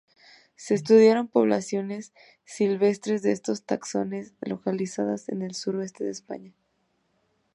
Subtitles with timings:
[0.55, 2.11] Se estudiaron poblaciones
[2.43, 6.55] silvestres de estos taxones localizadas en el suroeste de España.